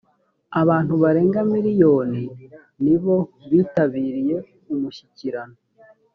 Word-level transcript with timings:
abantu 0.61 0.93
barenga 1.03 1.39
miriyoni 1.53 2.23
nibo 2.83 3.15
bitabiriye 3.49 4.37
umushyikirano 4.73 5.57